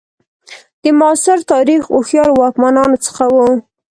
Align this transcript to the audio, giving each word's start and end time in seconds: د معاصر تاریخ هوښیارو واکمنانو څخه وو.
د 0.83 0.85
معاصر 0.99 1.37
تاریخ 1.53 1.81
هوښیارو 1.93 2.33
واکمنانو 2.41 2.97
څخه 3.05 3.23
وو. 3.35 3.49